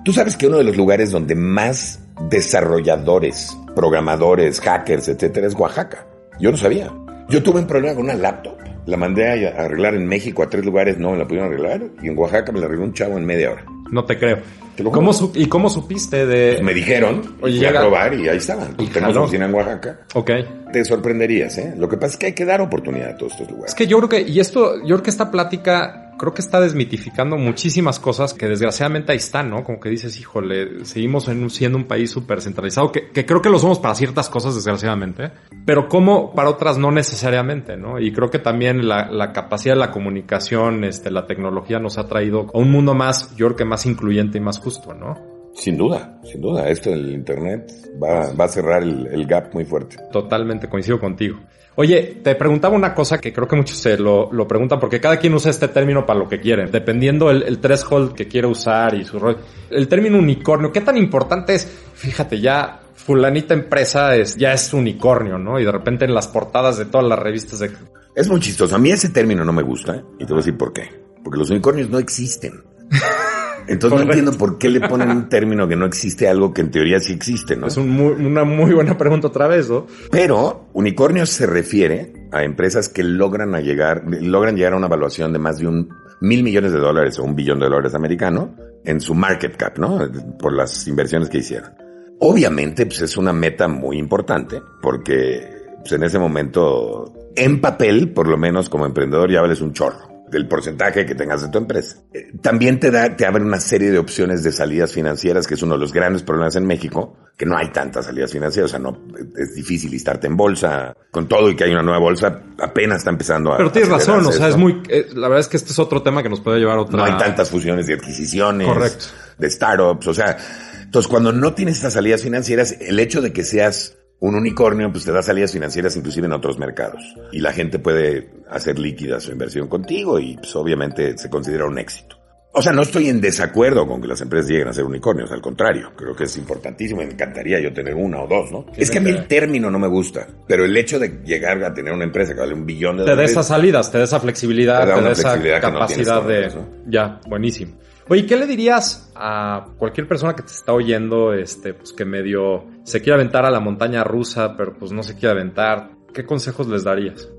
[0.05, 6.07] Tú sabes que uno de los lugares donde más desarrolladores, programadores, hackers, etcétera, es Oaxaca.
[6.39, 6.89] Yo no sabía.
[7.27, 8.55] Yo tuve un problema con una laptop.
[8.85, 11.81] La mandé a a arreglar en México a tres lugares, no me la pudieron arreglar.
[12.01, 13.65] Y en Oaxaca me la arregló un chavo en media hora.
[13.91, 14.39] No te creo.
[14.75, 14.83] Te.
[14.83, 16.61] ¿Cómo ¿Y cómo supiste de...?
[16.63, 18.73] Me dijeron, Oye, fui a probar y ahí estaban.
[18.79, 19.99] Y Tenemos oficina en Oaxaca.
[20.13, 20.31] Ok.
[20.71, 21.73] Te sorprenderías, ¿eh?
[21.77, 23.71] Lo que pasa es que hay que dar oportunidad a todos estos lugares.
[23.71, 26.61] Es que yo creo que, y esto, yo creo que esta plática, creo que está
[26.61, 29.63] desmitificando muchísimas cosas que desgraciadamente ahí están, ¿no?
[29.63, 33.41] Como que dices, híjole, seguimos en un- siendo un país súper centralizado, que, que creo
[33.41, 35.31] que lo somos para ciertas cosas, desgraciadamente,
[35.65, 37.99] pero como para otras no necesariamente, ¿no?
[37.99, 42.07] Y creo que también la, la capacidad de la comunicación, este, la tecnología nos ha
[42.07, 45.17] traído a un mundo más, yo creo que más incluyente y más justo, ¿no?
[45.53, 46.69] Sin duda, sin duda.
[46.69, 47.69] Esto del Internet
[48.01, 49.97] va, va a cerrar el, el gap muy fuerte.
[50.11, 51.39] Totalmente coincido contigo.
[51.75, 55.17] Oye, te preguntaba una cosa que creo que muchos se lo, lo preguntan porque cada
[55.17, 58.93] quien usa este término para lo que quiere, dependiendo el, el threshold que quiere usar
[58.93, 59.37] y su rol.
[59.69, 61.71] El término unicornio, ¿qué tan importante es?
[61.93, 65.59] Fíjate, ya fulanita empresa es, ya es unicornio, ¿no?
[65.59, 67.71] Y de repente en las portadas de todas las revistas de...
[68.15, 68.75] Es muy chistoso.
[68.75, 70.03] A mí ese término no me gusta ¿eh?
[70.19, 70.89] y te voy a decir por qué.
[71.23, 72.63] Porque los unicornios no existen.
[73.67, 76.71] Entonces no entiendo por qué le ponen un término que no existe algo que en
[76.71, 77.67] teoría sí existe, ¿no?
[77.67, 79.87] Es un muy- una muy buena pregunta otra vez, ¿no?
[80.11, 85.33] Pero unicornio se refiere a empresas que logran a llegar, logran llegar a una evaluación
[85.33, 85.89] de más de un
[86.21, 89.99] mil millones de dólares o un billón de dólares americano en su market cap, ¿no?
[90.39, 91.71] Por las inversiones que hicieron.
[92.19, 95.47] Obviamente, pues es una meta muy importante porque
[95.79, 100.10] pues, en ese momento, en papel, por lo menos como emprendedor, ya vales un chorro
[100.31, 101.97] del porcentaje que tengas de tu empresa.
[102.13, 105.61] Eh, También te da, te abre una serie de opciones de salidas financieras, que es
[105.61, 108.79] uno de los grandes problemas en México, que no hay tantas salidas financieras, o sea,
[108.79, 108.97] no,
[109.37, 113.09] es difícil listarte en bolsa, con todo y que hay una nueva bolsa, apenas está
[113.09, 113.57] empezando a...
[113.57, 114.81] Pero tienes razón, o sea, es muy...
[114.89, 116.97] eh, la verdad es que este es otro tema que nos puede llevar a otra...
[116.97, 118.67] No hay tantas fusiones y adquisiciones.
[118.67, 119.05] Correcto.
[119.37, 120.07] De startups.
[120.07, 120.37] O sea,
[120.83, 125.03] entonces cuando no tienes estas salidas financieras, el hecho de que seas un unicornio, pues
[125.03, 127.01] te da salidas financieras inclusive en otros mercados.
[127.31, 131.79] Y la gente puede hacer líquida su inversión contigo y pues obviamente se considera un
[131.79, 132.17] éxito.
[132.53, 135.41] O sea, no estoy en desacuerdo con que las empresas lleguen a ser unicornios, al
[135.41, 138.65] contrario, creo que es importantísimo, me encantaría yo tener una o dos, ¿no?
[138.75, 141.73] Es que a mí el término no me gusta, pero el hecho de llegar a
[141.73, 143.31] tener una empresa que vale un billón de Te da dólares...
[143.31, 146.51] esas salidas, te da esa flexibilidad, Te da te una da esa no capacidad de...
[146.87, 147.71] Ya, buenísimo.
[148.09, 152.65] Oye, ¿qué le dirías a cualquier persona que te está oyendo, este, pues que medio
[152.83, 155.91] se quiere aventar a la montaña rusa, pero pues no se quiere aventar?
[156.13, 157.29] ¿Qué consejos les darías?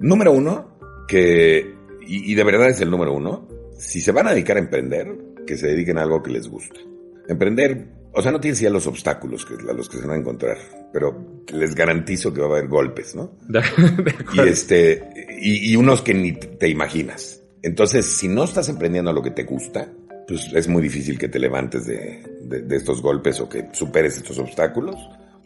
[0.00, 1.74] Número uno, que,
[2.06, 5.08] y, y de verdad es el número uno, si se van a dedicar a emprender,
[5.46, 6.80] que se dediquen a algo que les gusta.
[7.28, 10.20] Emprender, o sea, no tienes ya los obstáculos que, a los que se van a
[10.20, 10.58] encontrar,
[10.92, 13.32] pero les garantizo que va a haber golpes, ¿no?
[13.48, 17.35] De, de Y este, y, y unos que ni te imaginas.
[17.66, 19.88] Entonces, si no estás emprendiendo lo que te gusta,
[20.28, 24.16] pues es muy difícil que te levantes de, de- de estos golpes o que superes
[24.16, 24.94] estos obstáculos.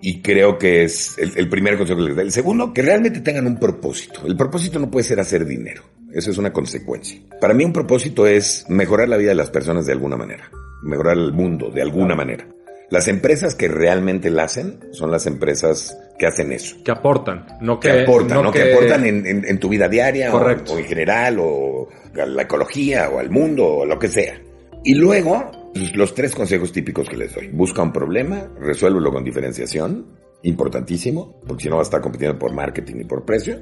[0.02, 2.24] Y creo que es el, el primer consejo que les doy.
[2.26, 4.20] El segundo, que realmente tengan un propósito.
[4.26, 5.82] El propósito no puede ser hacer dinero.
[6.12, 7.20] Eso es una consecuencia.
[7.40, 10.50] Para mí un propósito es mejorar la vida de las personas de alguna manera.
[10.82, 12.46] Mejorar el mundo de alguna manera.
[12.90, 17.80] Las empresas que realmente la hacen son las empresas que hacen eso Que aportan, no
[17.80, 17.88] que...
[17.90, 18.52] que aportan, ¿no?
[18.52, 21.88] Que, que- aportan en, en- en tu vida diaria o, o en general o
[22.20, 24.38] a la ecología o al mundo o lo que sea.
[24.84, 27.48] Y luego, pues, los tres consejos típicos que les doy.
[27.48, 30.06] Busca un problema, resuélvelo con diferenciación,
[30.42, 33.58] importantísimo, porque si no vas a estar compitiendo por marketing y por precio.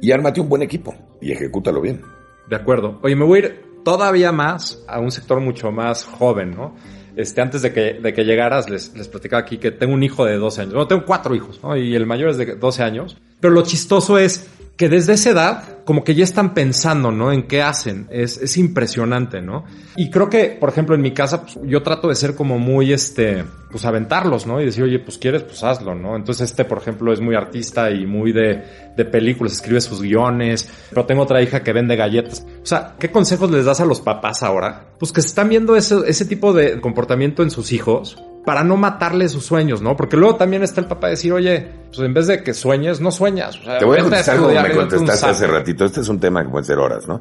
[0.00, 2.00] Y ármate un buen equipo y ejecútalo bien.
[2.48, 3.00] De acuerdo.
[3.02, 6.76] Oye, me voy a ir todavía más a un sector mucho más joven, ¿no?
[7.18, 10.24] Este, antes de que, de que llegaras, les, les platicaba aquí que tengo un hijo
[10.24, 10.74] de 12 años.
[10.74, 11.58] Bueno, tengo cuatro hijos.
[11.76, 13.16] Y el mayor es de 12 años.
[13.40, 17.32] Pero lo chistoso es que desde esa edad, como que ya están pensando, ¿no?
[17.32, 18.08] En qué hacen.
[18.10, 19.64] Es, es impresionante, ¿no?
[19.96, 22.92] Y creo que, por ejemplo, en mi casa, pues, yo trato de ser como muy,
[22.92, 24.60] este, pues aventarlos, ¿no?
[24.60, 26.14] Y decir, oye, pues quieres, pues hazlo, ¿no?
[26.14, 30.68] Entonces este, por ejemplo, es muy artista y muy de, de películas, escribe sus guiones,
[30.90, 32.46] pero tengo otra hija que vende galletas.
[32.62, 34.90] O sea, ¿qué consejos les das a los papás ahora?
[34.98, 39.28] Pues que están viendo ese, ese tipo de comportamiento en sus hijos para no matarle
[39.28, 39.94] sus sueños, ¿no?
[39.94, 43.10] Porque luego también está el papá decir, oye, pues en vez de que sueñes, no
[43.10, 43.58] sueñas.
[43.58, 45.52] O sea, Te voy a contestar estudiar, me contestaste hace sapo.
[45.78, 45.84] Ratito.
[45.84, 47.20] Este es un tema que puede ser horas, ¿no?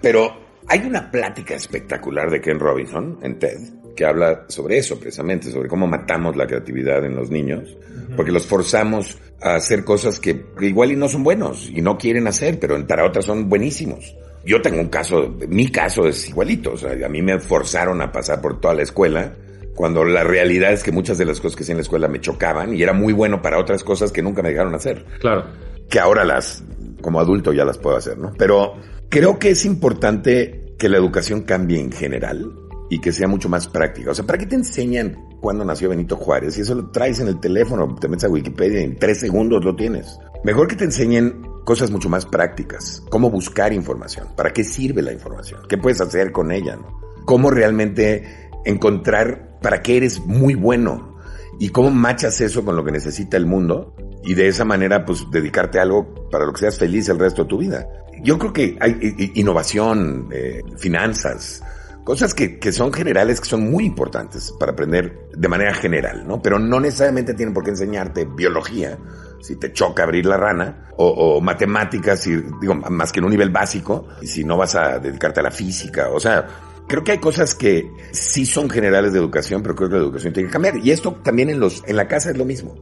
[0.00, 0.30] Pero
[0.68, 3.58] hay una plática espectacular de Ken Robinson en TED
[3.96, 7.76] que habla sobre eso precisamente, sobre cómo matamos la creatividad en los niños,
[8.14, 12.26] porque los forzamos a hacer cosas que igual y no son buenos y no quieren
[12.26, 14.14] hacer, pero para otras son buenísimos.
[14.44, 18.12] Yo tengo un caso, mi caso es igualito, o sea, a mí me forzaron a
[18.12, 19.32] pasar por toda la escuela
[19.74, 22.20] cuando la realidad es que muchas de las cosas que hacía en la escuela me
[22.20, 25.46] chocaban y era muy bueno para otras cosas que nunca me dejaron hacer Claro.
[25.88, 26.62] que ahora las,
[27.00, 28.32] como adulto ya las puedo hacer, ¿no?
[28.38, 28.74] Pero
[29.08, 32.52] creo que es importante que la educación cambie en general
[32.90, 34.10] y que sea mucho más práctica.
[34.10, 36.58] O sea, ¿para qué te enseñan cuándo nació Benito Juárez?
[36.58, 39.64] Y eso lo traes en el teléfono, te metes a Wikipedia y en tres segundos
[39.64, 40.18] lo tienes.
[40.44, 43.02] Mejor que te enseñen cosas mucho más prácticas.
[43.10, 44.28] Cómo buscar información.
[44.36, 45.60] ¿Para qué sirve la información?
[45.68, 46.76] ¿Qué puedes hacer con ella?
[46.76, 47.00] ¿no?
[47.24, 51.16] Cómo realmente encontrar para qué eres muy bueno
[51.58, 53.94] y cómo machas eso con lo que necesita el mundo
[54.26, 57.44] y de esa manera pues dedicarte a algo para lo que seas feliz el resto
[57.44, 57.88] de tu vida.
[58.22, 61.62] Yo creo que hay innovación, eh, finanzas,
[62.04, 66.42] cosas que, que son generales, que son muy importantes para aprender de manera general, ¿no?
[66.42, 68.98] Pero no necesariamente tienen por qué enseñarte biología,
[69.40, 73.30] si te choca abrir la rana, o, o matemáticas, si, digo, más que en un
[73.30, 76.46] nivel básico, y si no vas a dedicarte a la física, o sea,
[76.88, 80.32] Creo que hay cosas que sí son generales de educación, pero creo que la educación
[80.32, 80.78] tiene que cambiar.
[80.78, 82.76] Y esto también en los, en la casa es lo mismo.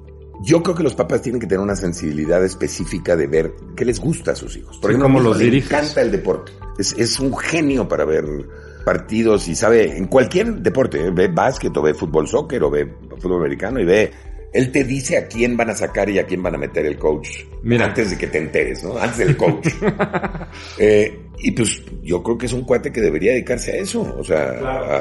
[0.44, 3.98] Yo creo que los papás tienen que tener una sensibilidad específica de ver qué les
[3.98, 4.78] gusta a sus hijos.
[4.78, 6.52] Por Sí, ejemplo, los le encanta el deporte.
[6.78, 8.24] Es, es un genio para ver
[8.84, 11.10] partidos y sabe en cualquier deporte, ¿eh?
[11.10, 14.10] ve básquet o ve fútbol soccer o ve fútbol americano y ve
[14.52, 16.96] él te dice a quién van a sacar y a quién van a meter el
[16.96, 17.28] coach.
[17.64, 17.86] Mira.
[17.86, 18.96] Antes de que te enteres, ¿no?
[18.96, 19.68] Antes del coach.
[20.78, 24.22] Eh, y pues yo creo que es un cuate que debería dedicarse a eso, o
[24.24, 24.52] sea,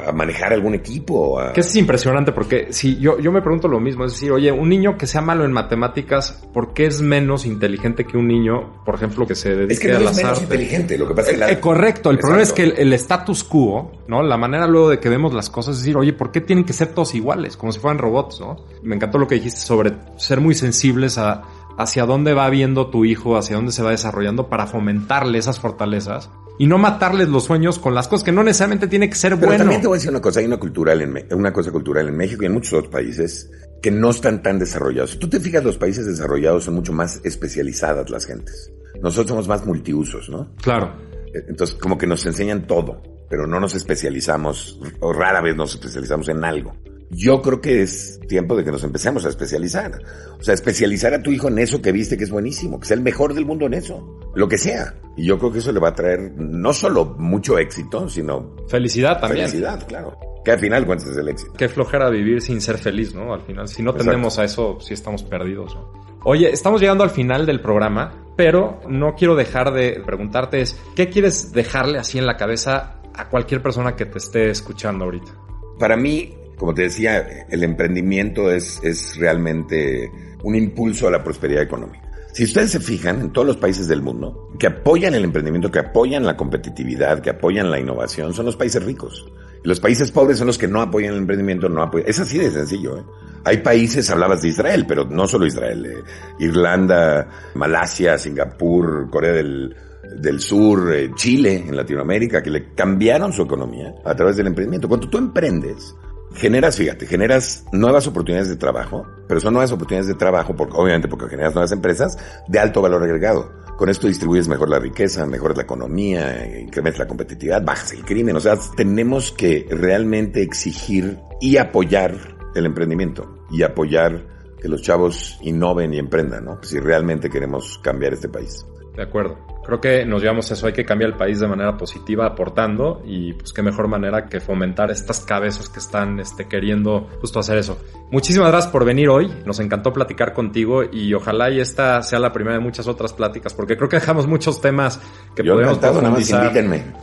[0.05, 1.39] a, a manejar algún equipo.
[1.39, 1.53] A...
[1.53, 4.67] Que es impresionante porque si yo, yo me pregunto lo mismo, es decir, oye, un
[4.69, 8.95] niño que sea malo en matemáticas, ¿por qué es menos inteligente que un niño, por
[8.95, 10.43] ejemplo, que se dedique Es que no a es las menos artes?
[10.43, 12.93] inteligente, lo que pasa es que la- Eh, correcto, el problema es que el, el
[12.93, 14.23] status quo, ¿no?
[14.23, 16.73] La manera luego de que vemos las cosas es decir, oye, ¿por qué tienen que
[16.73, 17.57] ser todos iguales?
[17.57, 18.57] Como si fueran robots, ¿no?
[18.81, 21.41] Me encantó lo que dijiste sobre ser muy sensibles a
[21.77, 26.29] hacia dónde va viendo tu hijo, hacia dónde se va desarrollando para fomentarle esas fortalezas
[26.59, 29.47] y no matarles los sueños con las cosas que no necesariamente tiene que ser Pero
[29.47, 29.57] bueno.
[29.59, 32.15] también te voy a decir una cosa, hay una cultural en una cosa cultural en
[32.15, 33.49] México y en muchos otros países
[33.81, 35.11] que no están tan desarrollados.
[35.11, 38.71] Si tú te fijas, los países desarrollados son mucho más especializadas las gentes.
[39.01, 40.55] Nosotros somos más multiusos, ¿no?
[40.61, 40.93] Claro.
[41.33, 45.73] Eh, Entonces, como que nos enseñan todo, pero no nos especializamos, o rara vez nos
[45.73, 46.73] especializamos en algo.
[47.15, 49.91] Yo creo que es tiempo de que nos empecemos a especializar.
[50.39, 52.97] O sea, especializar a tu hijo en eso que viste que es buenísimo, que sea
[52.97, 54.95] el mejor del mundo en eso, lo que sea.
[55.15, 59.19] Y yo creo que eso le va a traer no solo mucho éxito, sino felicidad
[59.19, 59.47] también.
[59.47, 60.17] Felicidad, claro.
[60.43, 61.53] Que al final cuentas es el éxito.
[61.53, 63.33] Qué flojera vivir sin ser feliz, ¿no?
[63.33, 66.03] Al final, si no tendemos a eso, sí estamos perdidos, ¿no?
[66.25, 71.09] Oye, estamos llegando al final del programa, pero no quiero dejar de preguntarte es, ¿qué
[71.09, 75.31] quieres dejarle así en la cabeza a cualquier persona que te esté escuchando ahorita?
[75.79, 80.09] Para mí, como te decía, el emprendimiento es, es realmente
[80.43, 82.03] un impulso a la prosperidad económica.
[82.33, 85.77] Si ustedes se fijan en todos los países del mundo que apoyan el emprendimiento, que
[85.77, 89.31] apoyan la competitividad, que apoyan la innovación, son los países ricos.
[89.63, 92.09] Los países pobres son los que no apoyan el emprendimiento, no apoyan.
[92.09, 92.97] Es así de sencillo.
[92.97, 93.03] ¿eh?
[93.45, 95.85] Hay países, hablabas de Israel, pero no solo Israel.
[95.85, 96.03] Eh.
[96.39, 99.75] Irlanda, Malasia, Singapur, Corea del,
[100.17, 104.89] del Sur, eh, Chile, en Latinoamérica, que le cambiaron su economía a través del emprendimiento.
[104.89, 105.95] Cuando tú emprendes,
[106.35, 111.07] generas, fíjate, generas nuevas oportunidades de trabajo, pero son nuevas oportunidades de trabajo, porque, obviamente
[111.07, 112.17] porque generas nuevas empresas
[112.47, 113.51] de alto valor agregado.
[113.77, 118.35] Con esto distribuyes mejor la riqueza, mejoras la economía, incrementas la competitividad, bajas el crimen.
[118.35, 122.15] O sea, tenemos que realmente exigir y apoyar
[122.55, 124.27] el emprendimiento y apoyar
[124.61, 126.63] que los chavos innoven y emprendan, ¿no?
[126.63, 128.65] Si realmente queremos cambiar este país.
[128.95, 129.52] De acuerdo.
[129.65, 133.33] Creo que nos llevamos eso, hay que cambiar el país de manera positiva, aportando, y
[133.33, 137.77] pues qué mejor manera que fomentar estas cabezas que están este, queriendo justo hacer eso.
[138.11, 142.31] Muchísimas gracias por venir hoy, nos encantó platicar contigo y ojalá y esta sea la
[142.31, 144.99] primera de muchas otras pláticas, porque creo que dejamos muchos temas
[145.35, 146.53] que Yo podemos profundizar.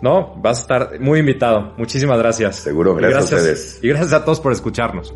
[0.03, 1.75] No, vas a estar muy invitado.
[1.77, 2.57] Muchísimas gracias.
[2.57, 3.79] Seguro, gracias, a ustedes.
[3.83, 5.15] Y gracias a todos por escucharnos.